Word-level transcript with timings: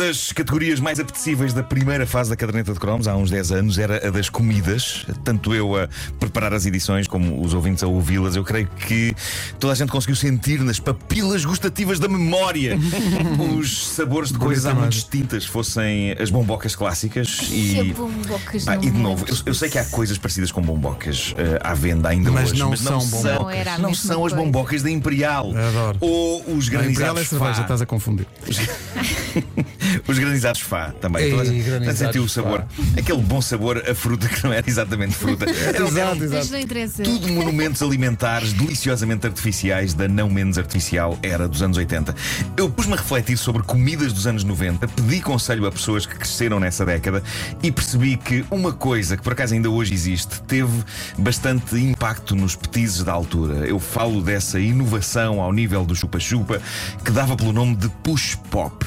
Uma 0.00 0.06
das 0.06 0.32
categorias 0.32 0.80
mais 0.80 0.98
apetecíveis 0.98 1.52
da 1.52 1.62
primeira 1.62 2.06
fase 2.06 2.30
da 2.30 2.36
caderneta 2.36 2.72
de 2.72 2.80
cromos, 2.80 3.06
há 3.06 3.14
uns 3.14 3.30
10 3.30 3.52
anos, 3.52 3.78
era 3.78 4.08
a 4.08 4.10
das 4.10 4.30
comidas. 4.30 5.04
Tanto 5.22 5.54
eu 5.54 5.76
a 5.76 5.90
preparar 6.18 6.54
as 6.54 6.64
edições 6.64 7.06
como 7.06 7.44
os 7.44 7.52
ouvintes 7.52 7.84
a 7.84 7.86
ouvi-las, 7.86 8.34
eu 8.34 8.42
creio 8.42 8.66
que 8.66 9.14
toda 9.58 9.74
a 9.74 9.76
gente 9.76 9.92
conseguiu 9.92 10.16
sentir 10.16 10.60
nas 10.60 10.80
papilas 10.80 11.44
gustativas 11.44 11.98
da 11.98 12.08
memória 12.08 12.78
os 13.58 13.88
sabores 13.88 14.32
de 14.32 14.38
coisas 14.38 14.64
há 14.64 14.74
muito 14.74 14.92
distintas, 14.92 15.44
fossem 15.44 16.12
as 16.12 16.30
bombocas 16.30 16.74
clássicas 16.74 17.50
e. 17.50 17.92
bombocas 17.94 18.68
ah, 18.68 18.76
e 18.76 18.90
de 18.90 18.98
novo, 18.98 19.26
eu, 19.28 19.36
eu, 19.44 19.54
sei 19.54 19.68
que 19.68 19.78
há 19.78 19.84
coisas 19.84 20.16
parecidas 20.16 20.50
com 20.50 20.62
bombocas 20.62 21.32
uh, 21.32 21.60
à 21.62 21.74
venda 21.74 22.08
ainda 22.08 22.30
mas 22.30 22.52
hoje, 22.52 22.58
não 22.58 22.70
mas 22.70 22.80
não 22.80 23.00
são, 23.02 23.20
bombocas. 23.20 23.66
não, 23.66 23.78
não 23.78 23.94
são 23.94 24.24
as 24.24 24.32
bombocas 24.32 24.82
da 24.82 24.90
Imperial. 24.90 25.52
Adoro. 25.54 25.98
Ou 26.00 26.56
os 26.56 26.70
granizados. 26.70 26.92
Imperial 26.94 27.18
é 27.18 27.24
cerveja, 27.24 27.60
estás 27.60 27.82
a 27.82 27.86
confundir. 27.86 28.26
Os 30.06 30.18
granizados 30.18 30.60
Fá 30.60 30.92
também. 31.00 31.24
Ei, 31.24 31.30
Toda 31.30 31.94
sentiu 31.94 32.24
o 32.24 32.28
sabor. 32.28 32.64
Aquele 32.96 33.22
bom 33.22 33.40
sabor 33.40 33.82
a 33.88 33.94
fruta 33.94 34.28
que 34.28 34.44
não 34.44 34.52
era 34.52 34.68
exatamente 34.68 35.14
fruta. 35.14 35.46
Exato, 35.50 36.24
exato. 36.24 37.02
Tudo 37.02 37.28
monumentos 37.28 37.82
alimentares 37.82 38.52
deliciosamente 38.52 39.26
artificiais 39.26 39.94
da 39.94 40.06
não 40.08 40.28
menos 40.28 40.58
artificial 40.58 41.18
era 41.22 41.48
dos 41.48 41.62
anos 41.62 41.76
80. 41.76 42.14
Eu 42.56 42.68
pus-me 42.70 42.94
a 42.94 42.96
refletir 42.96 43.36
sobre 43.36 43.62
comidas 43.62 44.12
dos 44.12 44.26
anos 44.26 44.44
90, 44.44 44.86
pedi 44.88 45.20
conselho 45.20 45.66
a 45.66 45.72
pessoas 45.72 46.06
que 46.06 46.14
cresceram 46.14 46.60
nessa 46.60 46.84
década 46.84 47.22
e 47.62 47.70
percebi 47.70 48.16
que 48.16 48.44
uma 48.50 48.72
coisa 48.72 49.16
que 49.16 49.22
por 49.22 49.32
acaso 49.32 49.54
ainda 49.54 49.70
hoje 49.70 49.94
existe 49.94 50.40
teve 50.42 50.84
bastante 51.18 51.76
impacto 51.76 52.34
nos 52.34 52.54
petizes 52.56 53.02
da 53.04 53.12
altura. 53.12 53.66
Eu 53.66 53.78
falo 53.78 54.22
dessa 54.22 54.58
inovação 54.60 55.40
ao 55.40 55.52
nível 55.52 55.84
do 55.84 55.94
chupa-chupa 55.94 56.60
que 57.04 57.10
dava 57.10 57.36
pelo 57.36 57.52
nome 57.52 57.76
de 57.76 57.88
push 58.02 58.36
pop. 58.50 58.84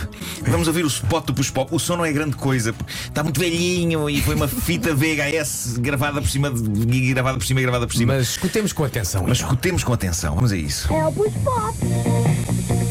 Vamos 0.48 0.68
ouvir 0.68 0.86
o 0.86 0.90
spot 0.94 1.26
do 1.26 1.34
push 1.34 1.50
pop. 1.50 1.74
O 1.74 1.80
som 1.80 1.98
não 1.98 2.06
é 2.06 2.12
grande 2.12 2.36
coisa, 2.36 2.74
está 3.06 3.24
muito 3.24 3.40
velhinho 3.40 4.10
e 4.10 4.22
foi 4.22 4.36
uma 4.36 4.48
fita 4.48 4.94
VHS 4.96 5.78
gravada 5.78 6.22
por 6.22 6.30
cima, 6.30 6.52
de, 6.52 7.14
gravada 7.14 7.38
por 7.38 7.46
cima 7.46 7.62
gravada 7.62 7.88
por 7.88 7.96
cima. 7.96 8.14
Mas 8.14 8.30
escutemos 8.30 8.74
com 8.74 8.84
atenção. 8.84 9.24
Mas 9.28 9.40
então. 9.40 9.50
escutemos 9.50 9.84
com 9.84 9.94
atenção, 9.94 10.36
vamos 10.36 10.52
a 10.52 10.58
isso. 10.58 10.92
É 10.94 11.06
o 11.06 11.12
Push 11.12 11.34
Pop. 11.44 12.83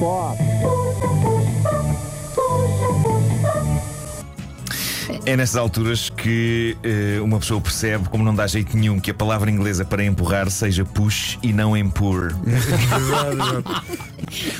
Bob. 0.00 0.41
É 5.24 5.36
nessas 5.36 5.54
alturas 5.54 6.10
que 6.10 6.76
eh, 6.82 7.20
uma 7.22 7.38
pessoa 7.38 7.60
percebe, 7.60 8.08
como 8.08 8.24
não 8.24 8.34
dá 8.34 8.44
jeito 8.46 8.76
nenhum, 8.76 8.98
que 8.98 9.12
a 9.12 9.14
palavra 9.14 9.48
inglesa 9.52 9.84
para 9.84 10.02
empurrar 10.04 10.50
seja 10.50 10.84
push 10.84 11.38
e 11.40 11.52
não 11.52 11.76
empur. 11.76 12.34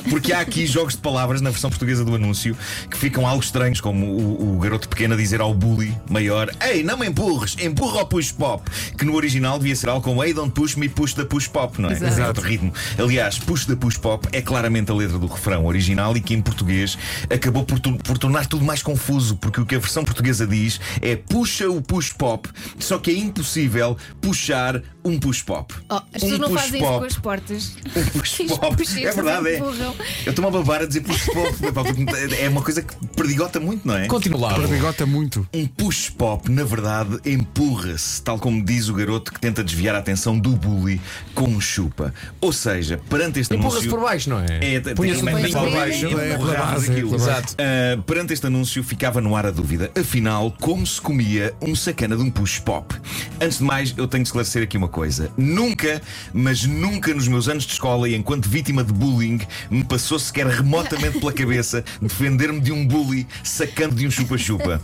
Porque 0.08 0.32
há 0.32 0.40
aqui 0.40 0.66
jogos 0.66 0.94
de 0.94 1.00
palavras 1.00 1.40
na 1.40 1.50
versão 1.50 1.68
portuguesa 1.70 2.04
do 2.04 2.14
anúncio 2.14 2.56
que 2.90 2.96
ficam 2.96 3.26
algo 3.26 3.42
estranhos, 3.42 3.80
como 3.80 4.06
o, 4.06 4.54
o 4.56 4.58
garoto 4.58 4.88
pequeno 4.88 5.14
a 5.14 5.16
dizer 5.16 5.40
ao 5.40 5.52
bully 5.54 5.96
maior: 6.08 6.48
Ei, 6.60 6.82
não 6.84 6.96
me 6.98 7.06
empurres, 7.08 7.56
empurra 7.60 8.00
ao 8.00 8.06
push 8.06 8.30
pop. 8.32 8.62
Que 8.96 9.04
no 9.04 9.14
original 9.16 9.58
devia 9.58 9.74
ser 9.74 9.88
algo 9.88 10.02
como 10.02 10.22
Hey, 10.22 10.32
don't 10.32 10.52
push 10.52 10.76
me, 10.76 10.88
push 10.88 11.14
the 11.14 11.24
push 11.24 11.48
pop, 11.48 11.80
não 11.80 11.90
é? 11.90 11.94
Exato. 11.94 12.22
Outro 12.28 12.42
ritmo. 12.42 12.72
Aliás, 12.98 13.38
push 13.38 13.64
the 13.66 13.74
push 13.74 13.96
pop 13.96 14.28
é 14.32 14.40
claramente 14.42 14.90
a 14.90 14.94
letra 14.94 15.18
do 15.18 15.26
refrão 15.26 15.64
original 15.66 16.16
e 16.16 16.20
que 16.20 16.34
em 16.34 16.42
português 16.42 16.96
acabou 17.32 17.64
por, 17.64 17.80
tu- 17.80 17.96
por 17.98 18.16
tornar 18.18 18.46
tudo 18.46 18.64
mais 18.64 18.82
confuso, 18.82 19.36
porque 19.36 19.60
o 19.60 19.66
que 19.66 19.74
a 19.74 19.78
versão 19.78 20.04
portuguesa 20.04 20.46
diz 20.52 20.80
é 21.00 21.16
puxa 21.16 21.68
o 21.68 21.80
push 21.82 22.12
pop, 22.12 22.48
só 22.78 22.98
que 22.98 23.10
é 23.10 23.14
impossível 23.14 23.96
puxar 24.20 24.82
um 25.04 25.18
push 25.18 25.42
pop. 25.42 25.74
Oh, 25.90 25.94
as 25.94 26.02
pessoas 26.12 26.32
um 26.34 26.38
não 26.38 26.48
push 26.48 26.60
fazem 26.60 26.80
isso 26.80 26.88
pop. 26.88 26.98
com 27.00 27.04
as 27.04 27.16
portas. 27.16 27.76
Um 27.96 28.18
push 28.18 28.36
pop. 28.48 28.82
É 29.02 29.10
verdade, 29.12 29.48
é. 29.48 29.56
empurram. 29.58 29.94
Eu 30.24 30.30
estou-me 30.30 30.48
a 30.48 30.60
babar 30.60 30.82
a 30.82 30.86
dizer 30.86 31.00
push 31.02 31.26
pop. 31.26 31.52
É 32.38 32.48
uma 32.48 32.62
coisa 32.62 32.82
que 32.82 32.94
perdigota 33.08 33.58
muito, 33.58 33.86
não 33.86 33.96
é? 33.96 34.06
Continua. 34.06 34.54
Perdigota 34.54 35.04
muito. 35.06 35.46
Um 35.52 35.66
push 35.66 36.10
pop, 36.10 36.50
na 36.50 36.62
verdade, 36.64 37.18
empurra-se, 37.24 38.22
tal 38.22 38.38
como 38.38 38.64
diz 38.64 38.88
o 38.88 38.94
garoto 38.94 39.32
que 39.32 39.40
tenta 39.40 39.62
desviar 39.64 39.94
a 39.94 39.98
atenção 39.98 40.38
do 40.38 40.50
bully 40.50 41.00
com 41.34 41.44
um 41.44 41.60
chupa. 41.60 42.12
Ou 42.40 42.52
seja, 42.52 43.00
perante 43.08 43.40
este 43.40 43.54
Empurra-se 43.54 43.76
anúncio. 43.78 43.90
por 43.90 44.00
baixo, 44.00 44.30
não 44.30 44.40
é? 44.40 44.74
É, 44.76 44.80
Punha-se 44.94 45.22
por 45.22 45.32
baixo. 45.70 46.06
É, 46.06 46.36
base, 46.38 46.90
aquilo. 46.90 47.10
base. 47.10 47.22
Exato. 47.22 47.54
Ah, 47.58 48.02
perante 48.06 48.32
este 48.32 48.46
anúncio 48.46 48.82
ficava 48.82 49.20
no 49.20 49.34
ar 49.36 49.46
a 49.46 49.50
dúvida. 49.50 49.90
Afinal, 49.98 50.41
como 50.50 50.86
se 50.86 51.00
comia 51.00 51.54
um 51.60 51.74
sacana 51.74 52.16
de 52.16 52.22
um 52.22 52.30
push 52.30 52.58
pop? 52.58 52.94
Antes 53.40 53.58
de 53.58 53.64
mais, 53.64 53.94
eu 53.96 54.08
tenho 54.08 54.22
de 54.22 54.28
esclarecer 54.28 54.62
aqui 54.62 54.76
uma 54.76 54.88
coisa. 54.88 55.30
Nunca, 55.36 56.00
mas 56.32 56.64
nunca 56.64 57.14
nos 57.14 57.28
meus 57.28 57.48
anos 57.48 57.64
de 57.64 57.72
escola 57.72 58.08
e 58.08 58.14
enquanto 58.14 58.48
vítima 58.48 58.82
de 58.82 58.92
bullying, 58.92 59.40
me 59.70 59.84
passou 59.84 60.18
sequer 60.18 60.46
remotamente 60.46 61.18
pela 61.18 61.32
cabeça 61.32 61.84
defender-me 62.00 62.60
de 62.60 62.72
um 62.72 62.86
bully 62.86 63.26
sacando 63.44 63.94
de 63.94 64.06
um 64.06 64.10
chupa-chupa. 64.10 64.80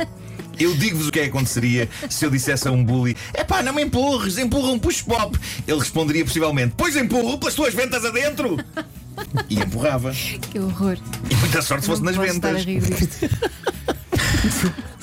Eu 0.58 0.74
digo-vos 0.74 1.08
o 1.08 1.12
que 1.12 1.20
é 1.20 1.22
que 1.22 1.28
aconteceria 1.28 1.88
se 2.10 2.26
eu 2.26 2.30
dissesse 2.30 2.66
a 2.66 2.72
um 2.72 2.84
bully: 2.84 3.16
Epá, 3.32 3.62
não 3.62 3.72
me 3.72 3.82
empurres, 3.82 4.38
empurra 4.38 4.72
um 4.72 4.78
push 4.78 5.02
pop. 5.02 5.38
Ele 5.66 5.78
responderia 5.78 6.24
possivelmente: 6.24 6.74
Pois 6.76 6.96
empurro 6.96 7.38
pelas 7.38 7.54
tuas 7.54 7.72
ventas 7.72 8.04
adentro. 8.04 8.58
E 9.48 9.58
empurrava. 9.58 10.12
Que 10.12 10.58
horror. 10.58 10.98
E 11.30 11.34
muita 11.36 11.62
sorte 11.62 11.82
se 11.82 11.90
fosse 11.90 12.02
nas 12.02 12.16
ventas. 12.16 12.64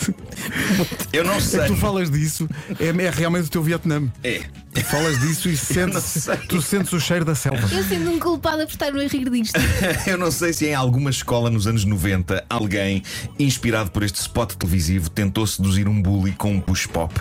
Eu 1.13 1.23
não 1.23 1.35
É 1.35 1.39
sei. 1.39 1.61
que 1.61 1.67
tu 1.67 1.75
falas 1.75 2.09
disso, 2.11 2.47
é, 2.79 2.87
é 3.05 3.09
realmente 3.09 3.45
o 3.45 3.49
teu 3.49 3.63
Vietnã. 3.63 4.03
É. 4.23 4.41
Tu 4.73 4.83
falas 4.83 5.17
disso 5.19 5.47
e 5.49 5.55
sentes, 5.57 6.27
tu 6.49 6.61
sentes 6.61 6.91
o 6.91 6.99
cheiro 6.99 7.23
da 7.23 7.33
selva. 7.33 7.67
Eu 7.73 7.83
sinto-me 7.83 8.19
culpada 8.19 8.65
por 8.65 8.73
estar 8.73 8.87
a 8.93 9.07
rir 9.07 9.29
disto. 9.29 9.57
Eu 10.05 10.17
não 10.17 10.29
sei 10.31 10.51
se 10.51 10.65
em 10.65 10.73
alguma 10.75 11.09
escola 11.09 11.49
nos 11.49 11.65
anos 11.67 11.85
90 11.85 12.45
alguém, 12.49 13.01
inspirado 13.39 13.89
por 13.91 14.03
este 14.03 14.19
spot 14.19 14.53
televisivo, 14.55 15.09
tentou 15.09 15.47
seduzir 15.47 15.87
um 15.87 16.01
bully 16.01 16.33
com 16.33 16.51
um 16.53 16.59
push 16.59 16.87
pop. 16.87 17.13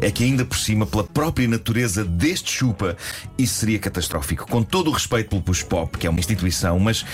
É 0.00 0.10
que 0.10 0.24
ainda 0.24 0.44
por 0.44 0.56
cima, 0.56 0.86
pela 0.86 1.04
própria 1.04 1.46
natureza 1.46 2.02
deste 2.04 2.50
chupa, 2.50 2.96
isso 3.36 3.56
seria 3.56 3.78
catastrófico. 3.78 4.46
Com 4.48 4.62
todo 4.62 4.88
o 4.88 4.92
respeito 4.92 5.28
pelo 5.30 5.42
push 5.42 5.62
pop, 5.62 5.98
que 5.98 6.06
é 6.06 6.10
uma 6.10 6.20
instituição, 6.20 6.78
mas. 6.78 7.04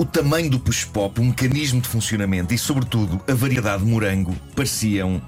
O 0.00 0.04
tamanho 0.06 0.48
do 0.48 0.58
push 0.58 0.86
pop, 0.86 1.20
o 1.20 1.24
mecanismo 1.26 1.78
de 1.78 1.86
funcionamento 1.86 2.54
e, 2.54 2.58
sobretudo, 2.58 3.20
a 3.28 3.34
variedade 3.34 3.84
de 3.84 3.90
morango 3.90 4.34
pareciam 4.56 5.20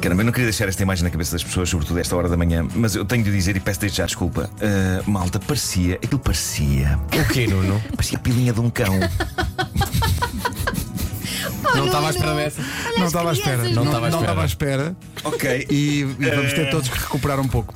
Caramba, 0.00 0.22
eu 0.22 0.26
não 0.26 0.32
queria 0.32 0.46
deixar 0.46 0.68
esta 0.68 0.82
imagem 0.82 1.04
na 1.04 1.10
cabeça 1.10 1.32
das 1.32 1.44
pessoas, 1.44 1.68
sobretudo 1.68 1.98
a 1.98 2.00
esta 2.00 2.16
hora 2.16 2.28
da 2.28 2.36
manhã, 2.36 2.66
mas 2.74 2.96
eu 2.96 3.04
tenho 3.04 3.22
de 3.22 3.30
dizer 3.30 3.56
e 3.56 3.60
peço 3.60 3.78
desde 3.78 3.98
já 3.98 4.06
desculpa. 4.06 4.50
Ah, 4.60 5.04
malta, 5.06 5.38
parecia, 5.38 5.94
aquilo 5.94 6.18
parecia. 6.18 6.98
O 7.12 7.32
quê, 7.32 7.46
Nuno? 7.46 7.80
Parecia 7.94 8.18
a 8.18 8.20
pilinha 8.20 8.52
de 8.52 8.60
um 8.60 8.70
cão. 8.70 8.98
Não 11.76 11.86
estava 11.86 12.08
à 12.08 12.10
espera 12.10 12.34
dessa. 12.34 12.62
Não 12.96 13.06
estava 13.06 13.30
à 13.30 13.32
espera. 13.32 13.68
Não 13.70 13.84
estava 13.84 14.06
à 14.06 14.08
espera. 14.08 14.44
espera. 14.44 14.96
ok. 15.22 15.66
E, 15.70 16.00
e 16.00 16.30
vamos 16.30 16.52
ter 16.52 16.70
todos 16.70 16.88
que 16.88 16.98
recuperar 16.98 17.38
um 17.38 17.46
pouco. 17.46 17.72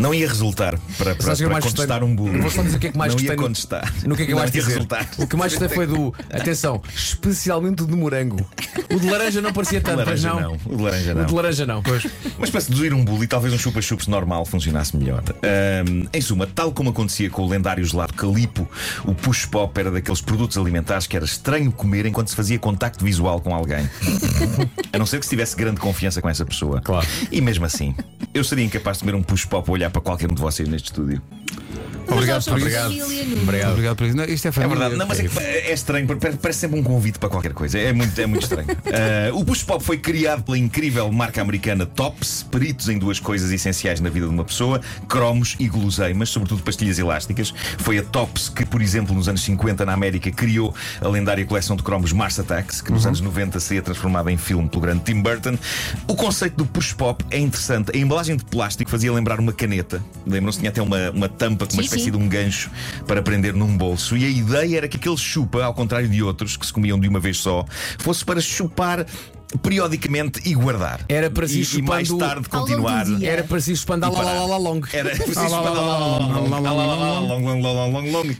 Não 0.00 0.14
ia 0.14 0.26
resultar 0.28 0.78
para, 0.98 1.14
para, 1.14 1.32
eu 1.32 1.36
para 1.38 1.48
mais 1.50 1.64
gostei? 1.64 1.86
contestar 1.86 2.04
um 2.04 2.14
bullying. 2.14 2.36
Eu 2.36 2.42
vou 2.42 2.50
só 2.50 2.62
dizer 2.62 2.76
o 2.76 2.80
que 2.80 2.86
é 2.88 2.92
que 2.92 2.98
mais 2.98 3.12
não 3.12 3.16
gostei 3.16 3.30
ia 3.34 3.36
no- 3.36 3.42
contestar. 3.42 3.94
No 4.04 4.16
que 4.16 4.22
é 4.22 4.26
que 4.26 4.32
eu 4.32 4.36
não 4.36 4.42
mais 4.42 4.54
ia 4.54 4.60
dizer? 4.60 4.72
resultar. 4.74 5.08
O 5.18 5.26
que 5.26 5.36
mais 5.36 5.52
gostei 5.54 5.68
foi 5.68 5.86
do. 5.86 6.14
Atenção, 6.32 6.82
especialmente 6.94 7.82
o 7.82 7.86
de 7.86 7.94
morango. 7.94 8.44
O 8.94 8.98
de 8.98 9.08
laranja 9.10 9.40
não 9.40 9.52
parecia 9.52 9.80
tanto, 9.80 10.02
mas 10.06 10.22
não. 10.24 10.40
não. 10.40 10.52
O 10.66 10.76
de 10.76 10.82
laranja 10.82 11.12
O 11.12 11.14
de 11.14 11.22
não. 11.26 11.34
laranja 11.34 11.66
não. 11.66 11.82
Pois. 11.82 12.06
Mas 12.38 12.50
para 12.50 12.60
seduzir 12.60 12.92
um 12.94 13.04
bully, 13.04 13.26
talvez 13.26 13.52
um 13.52 13.58
chupa-chups 13.58 14.06
normal 14.06 14.44
funcionasse 14.44 14.96
melhor. 14.96 15.22
Ahm, 15.42 16.06
em 16.12 16.20
suma, 16.20 16.46
tal 16.46 16.72
como 16.72 16.90
acontecia 16.90 17.28
com 17.30 17.42
o 17.42 17.48
lendário 17.48 17.84
gelado 17.84 18.12
Calipo, 18.14 18.68
o 19.04 19.14
push 19.14 19.46
pop 19.46 19.78
era 19.78 19.90
daqueles 19.90 20.20
produtos 20.20 20.56
alimentares 20.56 21.06
que 21.06 21.16
era 21.16 21.24
estranho 21.24 21.70
comer 21.72 22.06
enquanto 22.06 22.28
se 22.28 22.36
fazia 22.36 22.58
contacto 22.58 23.04
visual 23.04 23.40
com 23.40 23.54
alguém. 23.54 23.88
A 24.92 24.98
não 24.98 25.06
ser 25.06 25.18
que 25.18 25.24
se 25.26 25.30
tivesse 25.30 25.56
grande 25.56 25.80
confiança 25.80 26.20
com 26.22 26.28
essa 26.28 26.44
pessoa. 26.44 26.80
Claro. 26.80 27.06
E 27.30 27.40
mesmo 27.40 27.64
assim, 27.64 27.94
eu 28.32 28.42
seria 28.44 28.64
incapaz 28.64 28.98
de 28.98 29.04
comer 29.04 29.14
um 29.14 29.22
push 29.22 29.44
pop 29.44 29.68
a 29.68 29.72
olhar 29.72 29.89
para 29.90 30.00
qualquer 30.00 30.30
um 30.30 30.34
de 30.34 30.40
vocês 30.40 30.68
neste 30.68 30.86
estúdio. 30.86 31.20
Obrigado 32.14 32.44
por 32.44 32.58
isso. 32.58 32.70
família, 32.70 33.24
Nuno. 33.24 33.42
Obrigado. 33.42 33.70
Obrigado 33.70 33.96
por 33.96 34.06
isso. 34.06 34.16
Não, 34.16 34.24
isto 34.24 34.46
é 34.46 34.48
É 34.48 34.68
verdade, 34.68 34.96
não, 34.96 35.06
mas 35.06 35.20
é, 35.20 35.28
que 35.28 35.38
é 35.38 35.72
estranho, 35.72 36.06
pare- 36.06 36.36
parece 36.36 36.60
sempre 36.60 36.78
um 36.78 36.82
convite 36.82 37.18
para 37.18 37.28
qualquer 37.28 37.52
coisa. 37.52 37.78
É 37.78 37.92
muito, 37.92 38.20
é 38.20 38.26
muito 38.26 38.42
estranho. 38.42 38.68
Uh, 38.70 39.36
o 39.38 39.44
Push 39.44 39.62
Pop 39.62 39.82
foi 39.84 39.98
criado 39.98 40.42
pela 40.42 40.58
incrível 40.58 41.10
marca 41.12 41.40
americana 41.40 41.86
Tops, 41.86 42.46
peritos 42.50 42.88
em 42.88 42.98
duas 42.98 43.18
coisas 43.18 43.50
essenciais 43.50 44.00
na 44.00 44.08
vida 44.10 44.26
de 44.26 44.32
uma 44.32 44.44
pessoa: 44.44 44.80
cromos 45.08 45.56
e 45.58 45.68
guloseimas, 45.68 46.28
sobretudo 46.28 46.62
pastilhas 46.62 46.98
elásticas. 46.98 47.52
Foi 47.78 47.98
a 47.98 48.02
Tops 48.02 48.48
que, 48.48 48.64
por 48.64 48.82
exemplo, 48.82 49.14
nos 49.14 49.28
anos 49.28 49.42
50 49.42 49.84
na 49.84 49.92
América, 49.92 50.30
criou 50.30 50.74
a 51.00 51.08
lendária 51.08 51.44
coleção 51.44 51.76
de 51.76 51.82
cromos 51.82 52.12
Mars 52.12 52.38
Attacks, 52.38 52.80
que 52.80 52.92
nos 52.92 53.06
anos 53.06 53.20
90 53.20 53.58
seria 53.60 53.82
transformada 53.82 54.30
em 54.30 54.36
filme 54.36 54.68
pelo 54.68 54.82
grande 54.82 55.02
Tim 55.04 55.20
Burton. 55.20 55.56
O 56.06 56.14
conceito 56.14 56.56
do 56.56 56.66
Push 56.66 56.92
Pop 56.92 57.24
é 57.30 57.38
interessante. 57.38 57.90
A 57.94 57.98
embalagem 57.98 58.36
de 58.36 58.44
plástico 58.44 58.90
fazia 58.90 59.12
lembrar 59.12 59.40
uma 59.40 59.52
caneta. 59.52 60.02
Lembram-se? 60.26 60.58
Tinha 60.58 60.70
até 60.70 60.82
uma, 60.82 61.10
uma 61.10 61.28
tampa 61.28 61.66
com 61.66 61.74
uma 61.74 61.82
Sim, 61.82 61.88
espécie 62.00 62.04
sim. 62.04 62.10
de 62.10 62.16
um 62.16 62.28
gancho 62.28 62.70
para 63.06 63.22
prender 63.22 63.54
num 63.54 63.76
bolso. 63.76 64.16
E 64.16 64.24
a 64.24 64.28
ideia 64.28 64.78
era 64.78 64.88
que 64.88 64.96
aquele 64.96 65.16
chupa, 65.16 65.62
ao 65.62 65.74
contrário 65.74 66.08
de 66.08 66.22
outros 66.22 66.56
que 66.56 66.66
se 66.66 66.72
comiam 66.72 66.98
de 66.98 67.08
uma 67.08 67.20
vez 67.20 67.38
só, 67.38 67.64
fosse 67.98 68.24
para 68.24 68.40
chupar 68.40 69.06
periodicamente 69.58 70.40
e 70.44 70.54
guardar. 70.54 71.00
Era 71.08 71.30
para 71.30 71.46
se 71.48 71.60
ir 71.60 71.68
e, 71.74 71.78
e 71.78 71.82
mais 71.82 72.08
tarde 72.08 72.46
ao 72.50 72.60
continuar. 72.60 73.06
Era 73.22 73.44
para 73.44 73.60
se 73.60 73.72
expandar 73.72 74.10
E 74.10 74.14
lá, 74.14 74.18
lá, 74.20 74.24
parar. 74.24 74.40
lá, 74.40 74.46
lá, 74.46 74.56
long. 74.58 74.80
Era 74.92 75.10
preciso 75.10 75.56
long. 78.12 78.34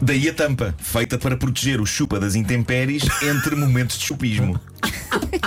Daí 0.00 0.28
a 0.28 0.32
tampa, 0.32 0.74
feita 0.78 1.18
para 1.18 1.36
proteger 1.36 1.80
o 1.80 1.86
chupa 1.86 2.20
das 2.20 2.36
intempéries 2.36 3.02
entre 3.22 3.56
momentos 3.56 3.98
de 3.98 4.04
chupismo. 4.04 4.58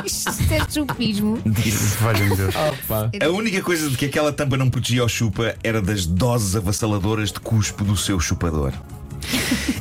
Isto 0.05 0.29
é 0.53 0.69
chupismo. 0.69 1.39
Valha-me 2.01 2.35
Deus. 2.35 2.53
Opa. 2.55 3.09
A 3.23 3.29
única 3.29 3.61
coisa 3.61 3.89
de 3.89 3.95
que 3.95 4.05
aquela 4.05 4.33
tampa 4.33 4.57
não 4.57 4.69
protegia 4.69 5.05
o 5.05 5.09
chupa 5.09 5.55
era 5.63 5.81
das 5.81 6.05
doses 6.05 6.55
avassaladoras 6.55 7.31
de 7.31 7.39
cuspo 7.39 7.85
do 7.85 7.95
seu 7.95 8.19
chupador. 8.19 8.73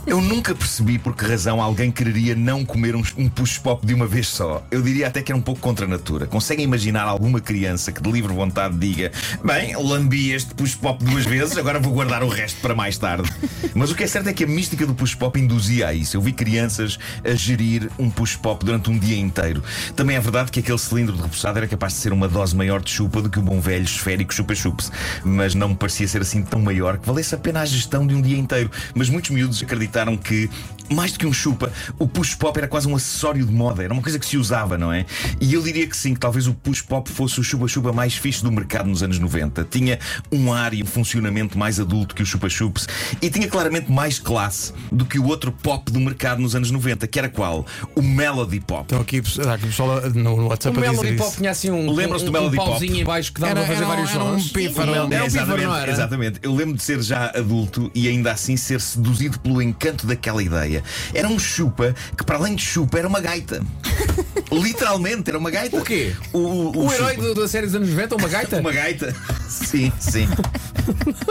Eu 0.07 0.21
nunca 0.21 0.55
percebi 0.55 0.99
por 0.99 1.15
que 1.15 1.25
razão 1.25 1.61
alguém 1.61 1.91
quereria 1.91 2.35
não 2.35 2.65
comer 2.65 2.97
um, 2.97 3.03
um 3.17 3.29
push-pop 3.29 3.87
de 3.87 3.95
uma 3.95 4.07
vez 4.07 4.29
só. 4.29 4.65
Eu 4.71 4.83
diria 4.83 5.07
até 5.07 5.23
que 5.23 5.31
era 5.31 5.39
um 5.39 5.43
pouco 5.43 5.61
contra 5.61 5.87
a 5.87 5.89
natura. 5.89 6.27
Conseguem 6.27 6.65
imaginar 6.65 7.05
alguma 7.05 7.41
criança 7.41 7.93
que 7.93 8.03
de 8.03 8.11
livre 8.11 8.33
vontade 8.33 8.77
diga: 8.77 9.13
Bem, 9.45 9.77
lambi 9.77 10.33
este 10.33 10.55
push-pop 10.55 11.03
duas 11.05 11.25
vezes, 11.25 11.57
agora 11.57 11.79
vou 11.79 11.93
guardar 11.93 12.23
o 12.23 12.29
resto 12.29 12.61
para 12.61 12.75
mais 12.75 12.99
tarde. 12.99 13.31
Mas 13.75 13.91
o 13.91 13.95
que 13.95 14.05
é 14.05 14.07
certo 14.07 14.29
é 14.29 14.33
que 14.33 14.45
a 14.45 14.47
mística 14.47 14.87
do 14.87 14.95
push-pop 14.95 15.39
induzia 15.39 15.89
a 15.89 15.95
isso. 15.95 16.17
Eu 16.17 16.21
vi 16.21 16.33
crianças 16.33 16.99
a 17.25 17.35
gerir 17.35 17.91
um 17.99 18.11
push-pop 18.11 18.65
durante 18.65 18.91
um 18.91 18.99
dia 18.99 19.17
inteiro. 19.17 19.63
Também 19.95 20.17
é 20.17 20.21
verdade 20.21 20.51
que 20.51 20.61
aquele 20.61 20.79
cilindro 20.79 21.15
de 21.17 21.23
repousado 21.23 21.59
era 21.59 21.69
capaz 21.69 21.95
de 21.95 22.01
ser 22.01 22.13
uma 22.13 22.29
dose 22.29 22.57
maior 22.57 22.83
de 22.83 22.91
chupa 22.91 23.23
do 23.23 23.31
que 23.31 23.39
o 23.39 23.43
bom 23.43 23.61
velho 23.61 23.85
esférico 23.85 24.35
chupa-chups. 24.35 24.91
Mas 25.25 25.55
não 25.55 25.71
me 25.71 25.75
parecia 25.77 26.09
ser 26.09 26.23
assim 26.23 26.43
tão 26.43 26.61
maior 26.61 26.99
que 26.99 27.07
valesse 27.07 27.35
a 27.35 27.39
pena 27.39 27.61
a 27.61 27.65
gestão 27.65 28.07
de 28.07 28.15
um 28.15 28.21
dia 28.21 28.39
inteiro. 28.39 28.71
Mas 28.95 29.09
muitos 29.09 29.31
miúdos 29.31 29.60
acreditaram 29.65 30.17
que, 30.17 30.51
mais 30.93 31.13
do 31.13 31.19
que 31.19 31.27
um 31.27 31.33
chupa, 31.33 31.73
o 31.99 32.07
push-pop 32.07 32.57
era 32.59 32.67
quase 32.69 32.89
um 32.89 32.97
acessório 32.97 33.45
de 33.45 33.53
moda. 33.53 33.83
Era 33.85 33.93
uma 33.93 34.03
coisa 34.03 34.19
que 34.19 34.27
se 34.27 34.37
usava, 34.37 34.77
não 34.77 34.93
é? 34.93 35.07
E 35.41 35.55
eu 35.55 35.63
diria 35.63 35.87
que 35.87 35.97
sim, 35.97 36.15
que 36.15 36.21
talvez 36.21 36.47
o 36.47 36.55
push-pop 36.55 37.09
fosse 37.11 37.39
o 37.41 37.45
chupa-chupa 37.45 37.93
mais 37.93 38.15
fixe 38.15 38.43
do 38.43 38.51
mercado 38.51 38.89
nos 38.89 39.03
anos 39.03 39.19
90. 39.19 39.65
Tinha 39.71 39.99
um 40.33 40.53
ar 40.53 40.75
e 40.75 40.83
um 40.83 40.87
funcionamento 40.87 41.57
mais 41.59 41.79
adulto 41.79 42.15
que 42.15 42.23
o 42.23 42.27
chupa-chups 42.27 42.89
e 43.23 43.31
tinha 43.31 43.49
claramente 43.49 43.91
mais 43.91 44.19
classe 44.19 44.73
do 44.91 45.05
que 45.05 45.19
o 45.19 45.27
outro 45.27 45.53
pop 45.53 45.91
do 45.91 46.01
mercado 46.01 46.41
nos 46.43 46.55
anos 46.55 46.71
90, 46.71 47.07
que 47.07 47.19
era 47.19 47.29
qual? 47.29 47.65
O 47.95 48.03
Melody 48.03 48.61
Pop. 48.61 48.83
Estão 48.83 49.01
aqui, 49.01 49.19
aqui 49.19 49.67
pessoal 49.67 50.01
no 50.11 50.31
O 50.35 50.49
WhatsApp 50.49 50.77
a 50.79 50.81
dizer 50.81 50.93
Melody 51.03 51.17
Pop 51.19 51.37
tinha 51.37 51.51
assim 51.51 51.71
um, 51.71 51.83
um, 51.83 51.87
do 51.87 51.95
Melody 51.95 52.27
um 52.27 52.33
Pop? 52.57 52.71
pauzinho 52.71 52.97
em 52.97 53.05
baixo 53.05 53.33
que 53.33 53.41
dava 53.41 53.53
Era- 53.53 53.61
para 53.61 53.69
fazer 53.69 53.79
era 53.79 53.87
um- 53.87 53.89
vários 53.95 54.11
era 54.15 54.25
um 54.25 54.39
sons. 54.41 54.53
pífaro. 54.53 54.91
Era 54.95 55.03
um 55.05 55.07
É, 55.07 55.09
pífaro, 55.09 55.27
exatamente, 55.27 55.67
não 55.67 55.77
era? 55.77 55.93
exatamente. 55.93 56.41
Eu 56.43 56.55
lembro 56.55 56.77
de 56.77 56.83
ser 56.83 57.01
já 57.03 57.27
adulto 57.35 57.91
e 57.95 58.09
ainda 58.09 58.33
assim 58.33 58.57
ser 58.57 58.81
seduzido 58.81 59.39
pelo 59.41 59.63
encanto 59.63 60.07
daquela 60.07 60.43
ideia. 60.43 60.80
Era 61.15 61.29
um 61.29 61.39
chupa 61.39 61.95
que, 62.17 62.25
para 62.25 62.37
além 62.37 62.55
de 62.55 62.63
chupa, 62.63 62.99
era 62.99 63.09
uma 63.09 63.21
gaita. 63.21 63.63
Literalmente, 64.53 65.31
era 65.31 65.39
uma 65.39 65.51
gaita. 65.51 65.77
O 65.77 65.83
quê? 65.85 66.15
O, 66.33 66.39
o, 66.39 66.87
O 66.87 66.93
herói 66.93 67.17
do- 67.17 67.35
da 67.35 67.47
série 67.49 67.67
dos 67.67 67.75
anos 67.75 67.89
90, 67.91 68.17
uma 68.17 68.29
gaita? 68.29 68.57
Uma 68.61 68.73
gaita? 68.73 69.15
Sim, 69.49 69.93
sim. 69.99 70.29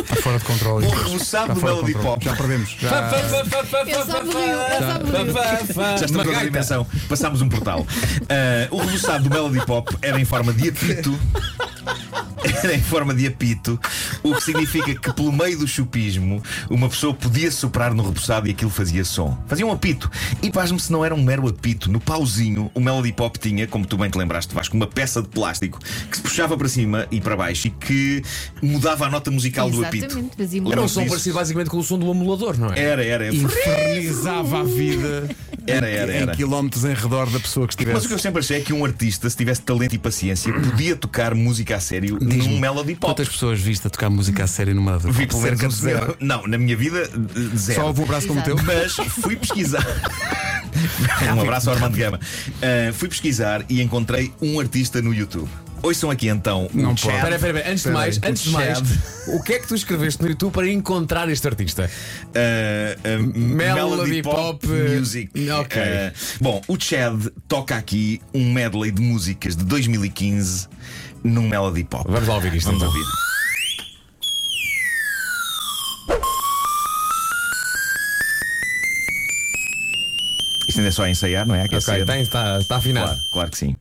Está 0.02 0.16
fora 0.22 0.38
de 0.40 0.46
controle. 0.46 0.86
O 0.86 0.90
rebuçado 0.90 1.52
Está 1.52 1.54
do 1.54 1.62
Melody. 1.62 1.94
Pop. 1.94 2.24
Já 2.24 2.36
perdemos. 2.36 2.70
Já... 2.80 3.12
Eu 3.12 4.06
só 4.06 4.24
me 4.24 4.34
rio, 4.34 4.42
eu 4.42 4.80
só 4.80 5.00
me 5.04 5.24
rio. 5.24 5.98
Já 5.98 6.06
estamos 6.06 6.26
gaita. 6.28 6.46
dimensão. 6.46 6.88
Passámos 7.08 7.42
um 7.42 7.50
portal. 7.50 7.86
Ah, 8.30 8.68
o 8.72 8.78
rebuçado 8.78 9.24
do 9.28 9.30
Melody 9.30 9.66
Pop 9.66 9.96
era 10.02 10.20
em 10.20 10.26
forma 10.26 10.54
de 10.54 10.70
apito. 10.70 11.18
Era 12.64 12.74
em 12.74 12.82
forma 12.82 13.14
de 13.14 13.28
apito, 13.28 13.78
o 14.24 14.34
que 14.36 14.44
significa 14.44 14.94
que 14.96 15.14
pelo 15.14 15.32
meio 15.32 15.58
do 15.60 15.68
chupismo 15.68 16.42
uma 16.70 16.90
pessoa 16.90 17.14
podia 17.14 17.52
soprar 17.52 17.94
no 17.94 18.04
rebuçado 18.04 18.48
e 18.48 18.52
aquilo 18.52 18.70
fazia 18.72 19.04
som. 19.04 19.38
Fazia 19.48 19.66
um 19.66 19.72
apito. 19.72 20.10
E 20.42 20.52
pasme 20.52 20.80
se 20.80 20.92
não 20.92 21.04
era 21.04 21.14
um 21.14 21.24
mero 21.24 21.48
apito. 21.48 21.92
No 21.92 22.00
pauzinho, 22.00 22.70
o 22.74 22.80
Melody 22.80 23.12
Pop 23.14 23.38
tinha, 23.38 23.68
como 23.68 23.86
tu 23.86 23.98
bem 23.98 24.10
te 24.10 24.18
lembraste, 24.18 24.54
Vasco, 24.54 24.76
uma 24.76 24.88
peça 24.88 25.22
de 25.22 25.28
plástico 25.28 25.80
que 26.10 26.18
se 26.18 26.22
puxava 26.24 26.58
para 26.58 26.68
cima 26.68 27.08
e 27.12 27.20
para 27.22 27.36
baixo 27.36 27.68
e 27.68 27.72
que 27.72 28.22
mudava 28.62 29.06
a 29.06 29.10
nota 29.10 29.32
musical 29.32 29.70
do 29.70 29.84
apito. 29.86 30.06
Exatamente, 30.06 30.36
fazia 30.38 30.62
Era 30.72 30.82
um 30.82 30.88
som 30.88 31.06
parecido 31.08 31.36
basicamente 31.36 31.70
com 31.70 31.78
o 31.78 31.84
som 31.84 31.98
do 31.98 32.10
amulador, 32.10 32.58
não 32.58 32.72
é? 32.74 32.80
Era, 32.80 33.04
era. 33.06 33.34
Infernizava 33.34 34.60
a 34.62 34.64
vida 34.64 35.30
Era, 35.68 35.88
era, 35.88 36.14
em 36.14 36.22
era. 36.22 36.36
quilómetros 36.36 36.84
em 36.86 36.94
redor 36.94 37.30
da 37.30 37.40
pessoa 37.40 37.68
que 37.68 37.74
Mas 37.76 37.80
o 37.80 37.84
estivesse. 37.84 38.08
que 38.08 38.14
eu 38.14 38.20
sempre 38.20 38.40
achei 38.40 38.58
é 38.58 38.62
que 38.62 38.74
um 38.74 38.84
artista, 38.86 39.30
se 39.30 39.38
tivesse 39.38 39.62
talento 39.62 39.94
e 39.94 39.98
paciência, 39.98 40.52
podia 40.54 40.96
tocar 40.96 41.36
música 41.36 41.76
a 41.76 41.80
sério 41.80 42.18
num 42.20 42.60
Melody 42.60 42.96
Pop. 42.96 43.12
Quantas 43.14 43.30
pessoas 43.30 43.60
viste 43.60 43.86
a 43.86 43.90
tocar 43.90 43.99
música 44.08 44.44
a 44.44 44.48
sério 44.48 44.76
numa 44.76 45.00
de 45.00 45.10
Vi 45.12 45.26
pelo 45.26 45.42
menos 45.42 45.60
Cerca 45.60 45.66
um 45.66 45.70
de 45.70 45.76
zero. 45.76 46.16
Não, 46.20 46.46
na 46.46 46.60
minha 46.60 46.78
vida, 46.78 47.08
de- 47.08 47.58
zero. 47.58 47.80
Só 47.82 47.88
houve 47.88 48.02
um 48.02 48.04
abraço 48.04 48.28
como 48.28 48.40
o 48.40 48.44
teu? 48.44 48.56
Mas 48.64 48.94
fui 48.94 49.36
pesquisar. 49.36 49.84
um 51.36 51.42
abraço 51.42 51.70
ao 51.70 51.76
Armando 51.76 51.98
Gama. 51.98 52.20
Ah, 52.62 52.94
fui 52.94 53.10
pesquisar 53.10 53.66
e 53.68 53.82
encontrei 53.82 54.32
um 54.40 54.60
artista 54.60 55.02
no 55.02 55.12
YouTube. 55.14 55.50
Ouçam 55.82 56.12
aqui 56.12 56.28
então 56.28 56.70
Não 56.74 56.92
o 56.92 56.96
pode. 56.96 57.02
Chad. 57.02 57.16
Espera, 57.16 57.36
espera, 57.36 57.58
espera. 57.60 57.72
Antes 57.72 57.84
de 57.84 57.90
Espera 57.90 57.94
mais, 57.98 58.20
aí, 58.22 58.30
antes 58.30 58.44
de 58.44 58.50
mais, 58.50 58.80
o 59.28 59.42
que 59.42 59.54
é 59.54 59.60
que 59.60 59.68
tu 59.68 59.76
escreveste 59.76 60.22
no 60.22 60.28
YouTube 60.28 60.52
para 60.52 60.68
encontrar 60.70 61.30
este 61.30 61.48
artista? 61.48 61.90
Ah, 62.36 62.98
ah, 63.02 63.18
Melody 63.18 64.22
Pop, 64.22 64.68
eh, 64.70 65.00
Music. 65.00 65.32
ok. 65.52 65.82
Ah, 65.82 66.12
bom, 66.42 66.62
o 66.68 66.78
Chad 66.78 67.28
toca 67.48 67.76
aqui 67.78 68.22
um 68.34 68.52
medley 68.52 68.92
de 68.92 69.02
músicas 69.02 69.56
de 69.56 69.64
2015 69.64 70.68
num 71.24 71.48
Melody 71.48 71.86
Pop. 71.86 72.06
Vamos 72.12 72.28
lá 72.28 72.36
ouvir 72.36 72.54
isto 72.56 72.66
Vamos 72.66 72.82
então. 72.84 72.94
ouvir. 72.94 73.29
Isto 80.80 80.82
ainda 80.82 80.88
é 80.88 80.92
só 80.92 81.04
a 81.04 81.10
ensaiar, 81.10 81.46
não 81.48 81.56
é? 81.56 81.64
Ok, 81.66 82.06
tem, 82.06 82.22
está, 82.22 82.60
está 82.60 82.78
afinado. 82.78 83.06
Claro, 83.08 83.20
claro 83.34 83.52
que 83.52 83.58
sim. 83.58 83.76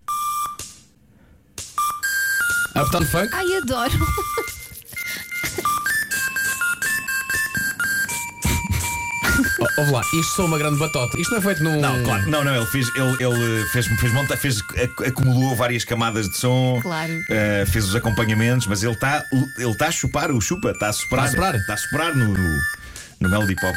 Uptown 2.77 3.05
Funk? 3.07 3.29
Ai, 3.33 3.57
adoro. 3.63 3.93
Oh, 9.61 9.81
Ouve 9.81 9.93
lá, 9.93 10.01
isto 10.15 10.35
sou 10.35 10.47
uma 10.47 10.59
grande 10.59 10.79
batota. 10.79 11.19
Isto 11.21 11.31
não 11.33 11.39
é 11.39 11.41
feito 11.43 11.63
num. 11.63 11.81
Não, 11.81 12.03
claro, 12.03 12.29
não, 12.29 12.43
não, 12.45 12.57
ele 12.57 12.67
fez, 12.67 12.89
ele, 12.97 13.17
ele 13.25 13.65
fez, 13.69 13.87
fez, 13.87 14.13
monta, 14.13 14.37
fez 14.37 14.61
ac- 14.61 15.05
acumulou 15.07 15.55
várias 15.55 15.85
camadas 15.85 16.29
de 16.29 16.37
som, 16.37 16.81
Claro. 16.83 17.13
eh, 17.31 17.65
fez 17.67 17.85
os 17.85 17.95
acompanhamentos, 17.95 18.67
mas 18.67 18.83
ele 18.83 18.93
está 18.95 19.23
ele 19.59 19.75
tá 19.77 19.87
a 19.87 19.91
chupar 19.93 20.31
o 20.33 20.41
chupa, 20.41 20.71
está 20.71 20.89
a 20.89 20.93
soprar, 20.93 21.27
Está 21.27 21.29
a 21.29 21.45
soprar? 21.45 21.55
está 21.61 21.75
a 21.75 21.77
soprar 21.77 22.17
no, 22.17 22.27
no, 22.37 22.59
no 23.21 23.29
Melody 23.29 23.55
Pop. 23.57 23.77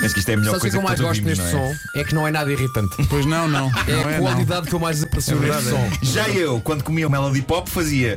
Penso 0.00 0.14
que 0.14 0.20
isto 0.20 0.28
é 0.30 0.34
a 0.34 0.36
melhor 0.38 0.52
Sabe 0.52 0.68
o 0.68 0.70
que 0.70 0.70
coisa 0.70 0.76
é 0.76 0.78
que 0.78 0.78
eu 0.78 0.82
mais 0.82 1.00
gosto 1.00 1.24
neste 1.24 1.44
não 1.44 1.48
é? 1.48 1.74
som? 1.74 1.76
É 1.94 2.04
que 2.04 2.14
não 2.14 2.26
é 2.26 2.30
nada 2.30 2.50
irritante. 2.52 2.96
Pois 3.08 3.26
não, 3.26 3.46
não. 3.48 3.70
É 3.86 3.92
não 3.92 4.06
a 4.08 4.12
é, 4.12 4.16
não. 4.18 4.22
qualidade 4.24 4.66
que 4.68 4.74
eu 4.74 4.80
mais 4.80 5.02
aprecio 5.02 5.36
É 5.36 5.40
neste 5.40 5.62
verdade, 5.64 5.94
som. 6.00 6.06
Já 6.06 6.28
eu, 6.30 6.60
quando 6.60 6.82
comia 6.82 7.06
o 7.06 7.10
Melody 7.10 7.42
Pop, 7.42 7.68
fazia. 7.70 8.16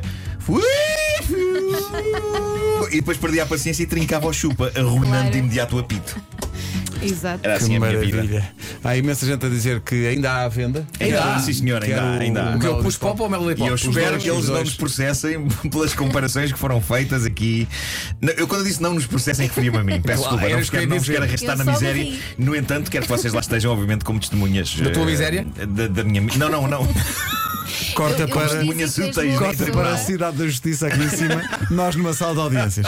E 2.90 2.96
depois 2.96 3.16
perdia 3.18 3.42
a 3.42 3.46
paciência 3.46 3.82
e 3.82 3.86
trincava 3.86 4.26
o 4.26 4.32
chupa, 4.32 4.70
arruinando 4.76 5.08
Claro. 5.08 5.30
de 5.30 5.38
imediato 5.38 5.76
o 5.76 5.78
apito. 5.78 6.16
Exato. 7.04 7.40
Era 7.42 7.58
Que 7.58 7.64
assim 7.64 7.76
a 7.76 7.80
minha 7.80 7.98
vida. 7.98 8.16
maravilha. 8.16 8.52
Há 8.82 8.96
imensa 8.96 9.26
gente 9.26 9.44
a 9.46 9.48
dizer 9.48 9.80
que 9.80 10.06
ainda 10.06 10.30
há 10.32 10.44
à 10.44 10.48
venda. 10.48 10.86
Ainda 11.00 11.22
há, 11.24 11.34
Que 11.36 11.42
sim 11.42 11.52
senhor, 11.52 11.82
ainda 11.82 12.00
há, 12.02 12.04
o- 12.16 12.20
ainda 12.20 12.42
há. 12.42 12.50
o 12.52 12.56
O 12.56 12.60
que 12.60 12.66
eu 12.66 12.76
pus 12.78 12.96
pop 12.96 13.20
ou 13.22 13.28
Melody 13.28 13.52
E 13.52 13.56
Pop? 13.56 13.68
eu 13.70 13.74
espero 13.74 14.18
que 14.18 14.28
eles 14.30 14.48
não 14.48 14.60
nos 14.60 14.74
processem 14.74 15.46
pelas 15.70 15.94
comparações 15.94 16.52
que 16.52 16.58
foram 16.58 16.80
feitas 16.80 17.24
aqui. 17.24 17.68
Eu, 18.36 18.46
quando 18.48 18.62
eu 18.62 18.66
disse 18.66 18.82
não 18.82 18.94
nos 18.94 19.06
processem, 19.06 19.46
referia-me 19.46 19.78
a 19.78 19.82
mim. 19.84 20.00
Peço 20.00 20.22
desculpa, 20.22 20.48
não 20.48 20.58
vos 20.58 20.70
que 20.70 20.76
quero, 20.76 20.88
não 20.90 20.98
vos 20.98 21.08
quero 21.08 21.24
arrastar 21.24 21.56
na 21.56 21.64
miséria. 21.64 22.02
ri. 22.04 22.20
No 22.38 22.54
entanto, 22.56 22.90
quero 22.90 23.04
que 23.04 23.10
vocês 23.10 23.32
lá 23.32 23.40
estejam, 23.40 23.72
obviamente, 23.72 24.04
como 24.04 24.18
testemunhas. 24.18 24.74
Da 24.76 24.90
tua 24.90 25.02
eh, 25.02 25.06
miséria? 25.06 25.46
Da, 25.68 25.86
da 25.88 26.04
minha. 26.04 26.22
Não, 26.36 26.48
não, 26.48 26.66
não. 26.66 26.88
Corta 27.94 28.22
Eu- 28.22 28.28
eu 28.28 28.34
para. 28.34 28.64
boa 28.64 29.38
corta 29.38 29.72
para 29.72 29.92
a 29.94 29.98
cidade 29.98 30.36
da 30.36 30.44
justiça 30.46 30.86
aqui 30.86 31.02
em 31.02 31.08
cima, 31.08 31.42
nós 31.70 31.94
numa 31.96 32.12
sala 32.12 32.34
de 32.34 32.40
audiências. 32.40 32.86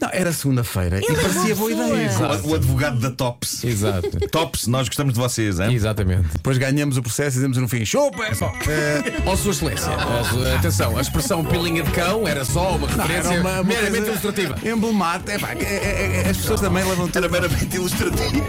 Não, 0.00 0.08
era 0.12 0.32
segunda-feira 0.32 1.00
e 1.00 1.04
Ele 1.04 1.16
é 1.16 1.20
parecia 1.20 1.54
boa 1.56 1.72
ideia. 1.72 2.10
O, 2.44 2.50
o 2.50 2.54
advogado 2.54 2.98
da 2.98 3.10
Tops. 3.10 3.64
Exato. 3.64 4.08
Tops, 4.30 4.66
nós 4.66 4.88
gostamos 4.88 5.14
de 5.14 5.20
vocês. 5.20 5.58
hein? 5.60 5.72
Exatamente. 5.74 6.28
Depois 6.32 6.58
ganhamos 6.58 6.96
o 6.96 7.02
processo 7.02 7.36
e 7.36 7.38
dizemos 7.38 7.56
no 7.58 7.68
fim: 7.68 7.84
chupa! 7.84 8.24
É 8.26 8.34
só. 8.34 8.52
Ó 9.26 9.36
Sua 9.36 9.52
Excelência, 9.52 9.92
a 9.92 10.24
sua- 10.24 10.54
atenção, 10.56 10.96
a 10.96 11.00
expressão 11.00 11.44
pilinha 11.44 11.82
de 11.82 11.90
cão 11.90 12.26
era 12.26 12.44
só 12.44 12.76
uma 12.76 12.86
referência 12.86 13.28
Era 13.30 13.40
uma- 13.40 13.50
uma 13.54 13.64
meramente 13.64 14.08
ilustrativa. 14.08 14.54
Emblemática. 14.64 15.32
É, 15.32 15.62
é, 15.62 16.22
é, 16.22 16.22
é, 16.26 16.30
as 16.30 16.36
pessoas 16.36 16.60
também 16.60 16.84
levam 16.84 17.06
tudo. 17.06 17.18
Era 17.18 17.28
meramente 17.28 17.76
ilustrativo. 17.76 18.44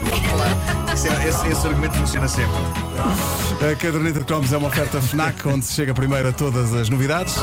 Esse, 1.29 1.47
esse, 1.47 1.67
argumento 1.67 1.95
funciona 1.95 2.27
sempre. 2.27 2.55
A 3.71 3.75
caderneta 3.75 4.17
de 4.17 4.25
cromos 4.25 4.51
é 4.51 4.57
uma 4.57 4.67
oferta 4.67 4.99
Fnac, 4.99 5.47
onde 5.47 5.63
se 5.63 5.73
chega 5.73 5.93
primeiro 5.93 6.29
a 6.29 6.33
todas 6.33 6.73
as 6.73 6.89
novidades. 6.89 7.35